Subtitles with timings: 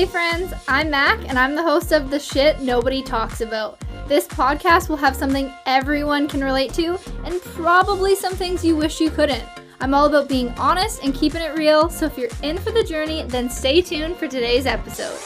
[0.00, 3.78] Hey friends, I'm Mac and I'm the host of The Shit Nobody Talks About.
[4.08, 8.98] This podcast will have something everyone can relate to and probably some things you wish
[8.98, 9.44] you couldn't.
[9.78, 12.82] I'm all about being honest and keeping it real, so if you're in for the
[12.82, 15.18] journey, then stay tuned for today's episode.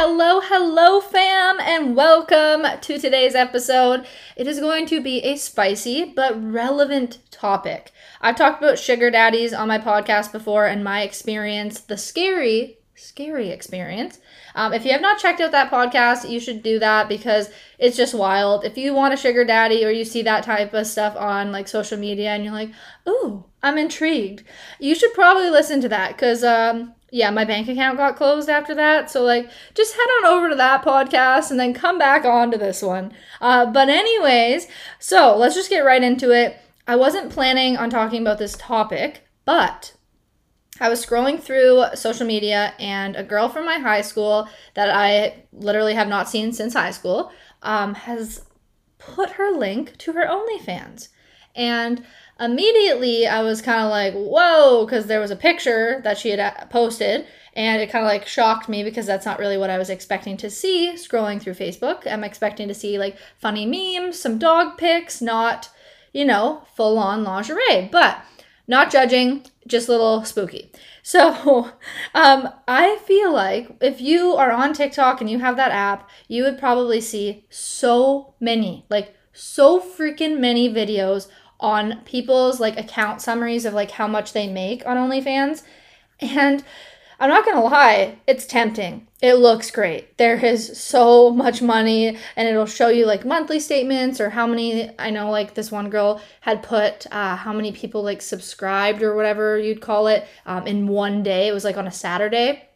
[0.00, 4.06] Hello, hello, fam, and welcome to today's episode.
[4.36, 7.90] It is going to be a spicy but relevant topic.
[8.20, 13.50] I've talked about sugar daddies on my podcast before and my experience, the scary, scary
[13.50, 14.18] experience.
[14.54, 17.96] Um, if you have not checked out that podcast, you should do that because it's
[17.96, 18.64] just wild.
[18.64, 21.68] If you want a sugar daddy or you see that type of stuff on like
[21.68, 22.70] social media and you're like,
[23.08, 24.44] ooh, I'm intrigued,
[24.78, 28.74] you should probably listen to that because um, yeah, my bank account got closed after
[28.74, 29.10] that.
[29.10, 32.58] So, like, just head on over to that podcast and then come back on to
[32.58, 33.12] this one.
[33.40, 34.66] Uh, but, anyways,
[34.98, 36.58] so let's just get right into it.
[36.86, 39.94] I wasn't planning on talking about this topic, but
[40.80, 45.44] I was scrolling through social media and a girl from my high school that I
[45.52, 48.44] literally have not seen since high school um, has
[48.98, 51.08] put her link to her OnlyFans.
[51.54, 52.04] And
[52.38, 56.40] immediately I was kind of like, whoa, because there was a picture that she had
[56.40, 57.26] uh, posted.
[57.54, 60.36] And it kind of like shocked me because that's not really what I was expecting
[60.38, 62.06] to see scrolling through Facebook.
[62.06, 65.68] I'm expecting to see like funny memes, some dog pics, not,
[66.12, 67.88] you know, full on lingerie.
[67.90, 68.22] But
[68.68, 70.72] not judging, just a little spooky.
[71.08, 71.70] So,
[72.14, 76.42] um, I feel like if you are on TikTok and you have that app, you
[76.42, 81.28] would probably see so many, like so freaking many videos
[81.60, 85.62] on people's like account summaries of like how much they make on OnlyFans.
[86.20, 86.62] And
[87.20, 89.08] I'm not gonna lie, it's tempting.
[89.20, 90.16] It looks great.
[90.18, 94.90] There is so much money, and it'll show you like monthly statements or how many.
[94.98, 99.16] I know, like this one girl had put uh, how many people like subscribed or
[99.16, 101.48] whatever you'd call it um, in one day.
[101.48, 102.68] It was like on a Saturday.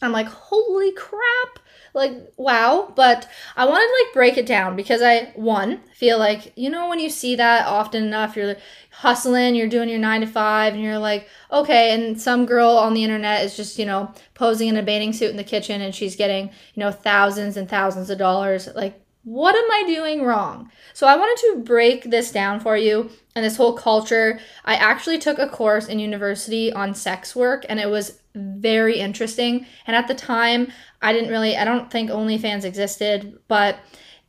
[0.00, 1.58] I'm like, holy crap!
[1.94, 6.52] Like wow but i wanted to like break it down because i one feel like
[6.56, 8.56] you know when you see that often enough you're
[8.90, 12.94] hustling you're doing your nine to five and you're like okay and some girl on
[12.94, 15.94] the internet is just you know posing in a bathing suit in the kitchen and
[15.94, 20.70] she's getting you know thousands and thousands of dollars like what am I doing wrong?
[20.92, 24.38] So I wanted to break this down for you and this whole culture.
[24.64, 29.66] I actually took a course in university on sex work and it was very interesting.
[29.86, 30.70] And at the time,
[31.00, 33.78] I didn't really, I don't think OnlyFans existed, but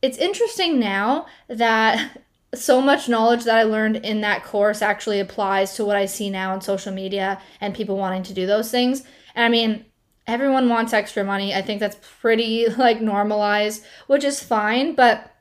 [0.00, 2.18] it's interesting now that
[2.54, 6.30] so much knowledge that I learned in that course actually applies to what I see
[6.30, 9.02] now on social media and people wanting to do those things.
[9.34, 9.84] And I mean,
[10.28, 11.54] everyone wants extra money.
[11.54, 15.34] I think that's pretty like normalized, which is fine, but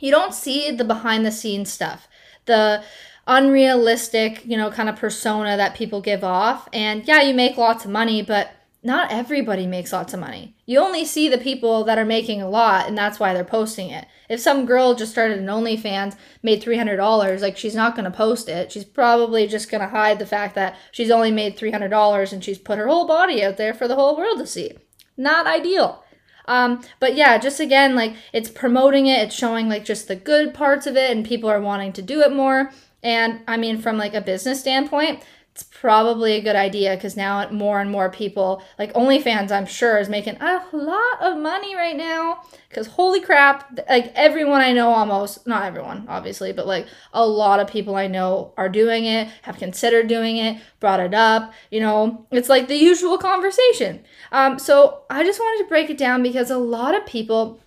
[0.00, 2.08] you don't see the behind the scenes stuff.
[2.44, 2.82] The
[3.26, 6.68] unrealistic, you know, kind of persona that people give off.
[6.72, 8.50] And yeah, you make lots of money, but
[8.84, 10.56] not everybody makes lots of money.
[10.66, 13.90] You only see the people that are making a lot, and that's why they're posting
[13.90, 14.06] it.
[14.28, 18.48] If some girl just started an OnlyFans, made $300, like she's not going to post
[18.48, 18.72] it.
[18.72, 22.58] She's probably just going to hide the fact that she's only made $300 and she's
[22.58, 24.72] put her whole body out there for the whole world to see.
[25.16, 26.02] Not ideal.
[26.46, 30.54] Um, but yeah, just again, like it's promoting it, it's showing like just the good
[30.54, 32.72] parts of it, and people are wanting to do it more.
[33.02, 35.22] And I mean, from like a business standpoint,
[35.52, 39.98] it's probably a good idea because now more and more people, like OnlyFans, I'm sure,
[39.98, 42.42] is making a lot of money right now.
[42.70, 47.60] Because holy crap, like everyone I know almost, not everyone, obviously, but like a lot
[47.60, 51.52] of people I know are doing it, have considered doing it, brought it up.
[51.70, 54.02] You know, it's like the usual conversation.
[54.32, 57.60] Um, so I just wanted to break it down because a lot of people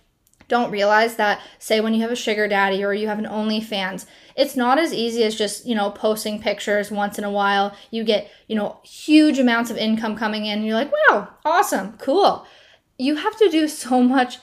[0.48, 4.06] don't realize that, say, when you have a sugar daddy or you have an OnlyFans,
[4.36, 7.76] it's not as easy as just, you know, posting pictures once in a while.
[7.90, 10.62] You get, you know, huge amounts of income coming in.
[10.62, 12.46] You're like, wow, awesome, cool.
[12.98, 14.38] You have to do so much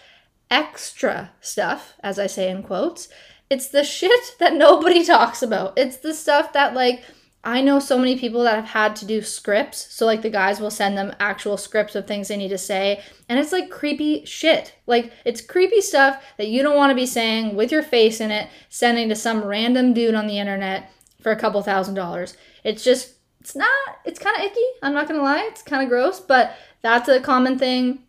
[0.52, 3.08] extra stuff, as I say in quotes.
[3.50, 5.78] It's the shit that nobody talks about.
[5.78, 7.04] It's the stuff that, like,
[7.46, 9.94] I know so many people that have had to do scripts.
[9.94, 13.04] So, like, the guys will send them actual scripts of things they need to say.
[13.28, 14.76] And it's like creepy shit.
[14.88, 18.32] Like, it's creepy stuff that you don't want to be saying with your face in
[18.32, 20.90] it, sending to some random dude on the internet
[21.22, 22.38] for a couple thousand dollars.
[22.64, 23.70] It's just, it's not,
[24.06, 24.66] it's kind of icky.
[24.82, 25.46] I'm not going to lie.
[25.52, 28.04] It's kind of gross, but that's a common thing.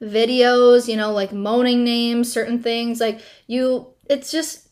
[0.00, 3.00] Videos, you know, like moaning names, certain things.
[3.00, 4.68] Like, you, it's just,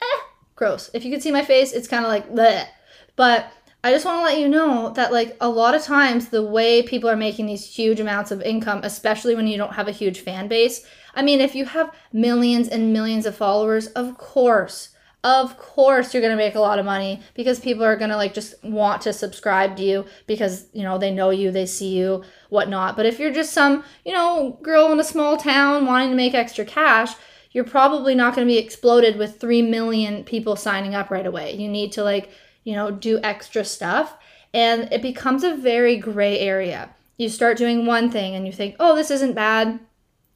[0.00, 0.20] eh,
[0.56, 0.88] gross.
[0.94, 2.68] If you could see my face, it's kind of like, bleh
[3.16, 3.52] but
[3.82, 6.82] I just want to let you know that, like, a lot of times the way
[6.82, 10.20] people are making these huge amounts of income, especially when you don't have a huge
[10.20, 10.86] fan base.
[11.14, 14.94] I mean, if you have millions and millions of followers, of course,
[15.24, 18.16] of course you're going to make a lot of money because people are going to
[18.16, 21.96] like just want to subscribe to you because you know they know you they see
[21.96, 26.10] you whatnot but if you're just some you know girl in a small town wanting
[26.10, 27.14] to make extra cash
[27.52, 31.54] you're probably not going to be exploded with 3 million people signing up right away
[31.54, 32.30] you need to like
[32.64, 34.16] you know do extra stuff
[34.52, 38.74] and it becomes a very gray area you start doing one thing and you think
[38.80, 39.78] oh this isn't bad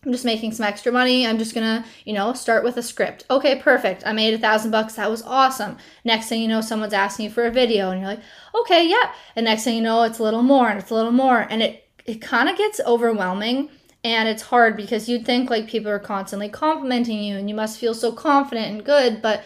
[0.05, 1.27] I'm just making some extra money.
[1.27, 3.25] I'm just gonna, you know, start with a script.
[3.31, 4.05] Okay, perfect.
[4.07, 4.95] I made a thousand bucks.
[4.95, 5.77] That was awesome.
[6.05, 8.23] Next thing you know, someone's asking you for a video, and you're like,
[8.55, 9.13] okay, yeah.
[9.35, 11.63] And next thing you know, it's a little more, and it's a little more, and
[11.63, 13.71] it it kind of gets overwhelming,
[14.05, 17.79] and it's hard because you'd think like people are constantly complimenting you, and you must
[17.79, 19.43] feel so confident and good, but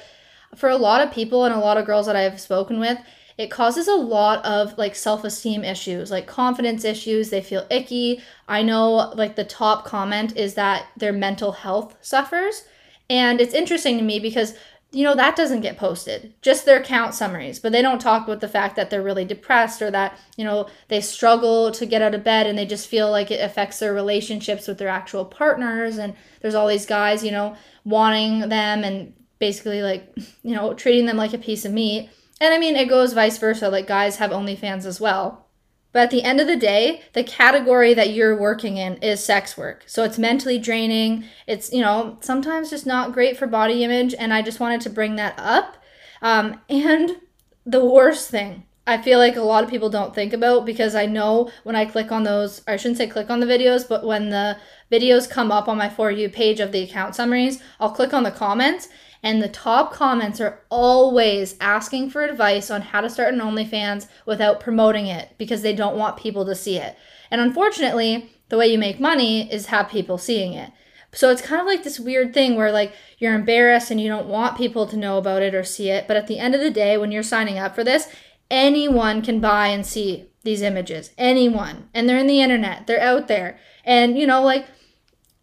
[0.54, 2.98] for a lot of people and a lot of girls that I've spoken with,
[3.38, 7.30] it causes a lot of like self-esteem issues like confidence issues.
[7.30, 8.20] They feel icky.
[8.48, 12.64] I know like the top comment is that their mental health suffers.
[13.08, 14.54] And it's interesting to me because
[14.94, 17.58] you know that doesn't get posted just their account summaries.
[17.58, 20.68] But they don't talk about the fact that they're really depressed or that you know
[20.88, 23.94] they struggle to get out of bed and they just feel like it affects their
[23.94, 25.96] relationships with their actual partners.
[25.96, 29.14] And there's all these guys you know wanting them and
[29.46, 30.02] basically like
[30.42, 32.08] you know treating them like a piece of meat
[32.42, 33.68] and I mean, it goes vice versa.
[33.68, 35.46] Like, guys have OnlyFans as well.
[35.92, 39.56] But at the end of the day, the category that you're working in is sex
[39.56, 39.84] work.
[39.86, 41.24] So it's mentally draining.
[41.46, 44.12] It's, you know, sometimes just not great for body image.
[44.18, 45.76] And I just wanted to bring that up.
[46.20, 47.18] Um, and
[47.64, 51.06] the worst thing I feel like a lot of people don't think about because I
[51.06, 54.30] know when I click on those, I shouldn't say click on the videos, but when
[54.30, 54.58] the
[54.90, 58.24] videos come up on my For You page of the account summaries, I'll click on
[58.24, 58.88] the comments
[59.22, 64.08] and the top comments are always asking for advice on how to start an OnlyFans
[64.26, 66.96] without promoting it because they don't want people to see it.
[67.30, 70.72] And unfortunately, the way you make money is have people seeing it.
[71.14, 74.26] So it's kind of like this weird thing where like you're embarrassed and you don't
[74.26, 76.70] want people to know about it or see it, but at the end of the
[76.70, 78.08] day when you're signing up for this,
[78.50, 81.12] anyone can buy and see these images.
[81.16, 81.88] Anyone.
[81.94, 82.86] And they're in the internet.
[82.86, 83.58] They're out there.
[83.84, 84.66] And you know like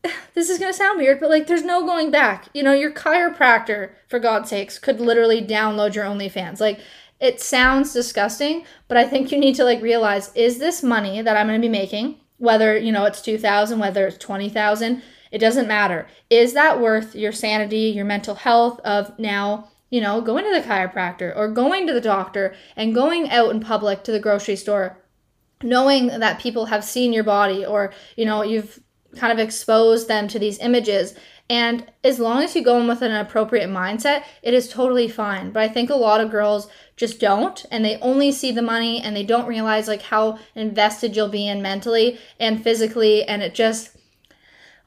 [0.34, 2.50] this is going to sound weird, but like there's no going back.
[2.54, 6.60] You know, your chiropractor, for God's sakes, could literally download your OnlyFans.
[6.60, 6.80] Like
[7.20, 11.36] it sounds disgusting, but I think you need to like realize is this money that
[11.36, 15.02] I'm going to be making, whether, you know, it's 2000, whether it's 20,000,
[15.32, 16.08] it doesn't matter.
[16.30, 20.68] Is that worth your sanity, your mental health of now, you know, going to the
[20.68, 24.98] chiropractor or going to the doctor and going out in public to the grocery store
[25.62, 28.80] knowing that people have seen your body or, you know, you've
[29.16, 31.16] kind of expose them to these images.
[31.50, 35.52] And as long as you go in with an appropriate mindset, it is totally fine.
[35.52, 39.02] But I think a lot of girls just don't, and they only see the money
[39.02, 43.24] and they don't realize like how invested you'll be in mentally and physically.
[43.24, 43.98] And it just,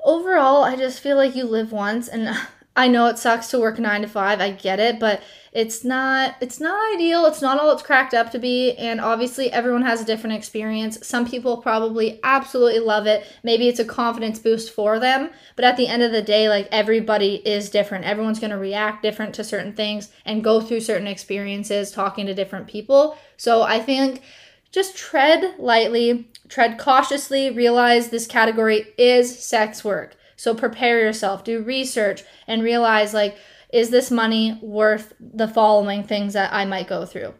[0.05, 2.07] overall, I just feel like you live once.
[2.07, 2.31] And
[2.77, 5.21] I know it sucks to work nine to five, I get it, but
[5.53, 7.27] it's not it's not ideal.
[7.27, 8.73] It's not all it's cracked up to be.
[8.73, 11.07] And obviously everyone has a different experience.
[11.07, 13.27] Some people probably absolutely love it.
[13.43, 15.29] Maybe it's a confidence boost for them.
[15.55, 18.07] But at the end of the day like everybody is different.
[18.07, 22.35] Everyone's going to react different to certain things and go through certain experiences talking to
[22.35, 23.19] different people.
[23.37, 24.23] So i think
[24.71, 30.17] just tread lightly tread cautiously realize this category is sex work.
[30.37, 33.37] So prepare yourself do research and realize like
[33.73, 37.35] is this money worth the following things that I might go through?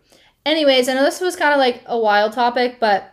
[0.45, 3.13] Anyways, I know this was kind of like a wild topic, but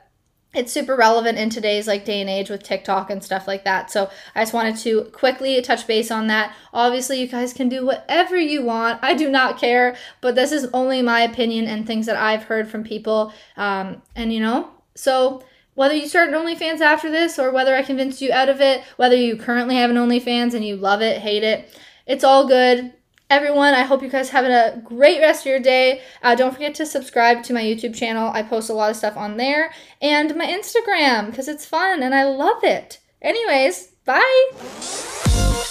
[0.53, 3.91] it's super relevant in today's like day and age with TikTok and stuff like that.
[3.91, 6.55] So I just wanted to quickly touch base on that.
[6.73, 8.99] Obviously, you guys can do whatever you want.
[9.03, 12.67] I do not care, but this is only my opinion and things that I've heard
[12.67, 13.31] from people.
[13.57, 15.43] Um, and you know, so
[15.75, 18.83] whether you start an OnlyFans after this or whether I convinced you out of it,
[18.97, 22.91] whether you currently have an OnlyFans and you love it, hate it, it's all good
[23.29, 26.01] everyone i hope you guys having a great rest of your day.
[26.23, 28.31] Uh, don't forget to subscribe to my youtube channel.
[28.33, 29.71] I post a lot of stuff on there.
[30.01, 32.99] And my instagram because it's fun and i love it.
[33.21, 35.69] Anyways bye